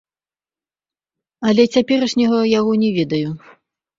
[1.51, 3.29] Але цяперашняга яго не ведаю.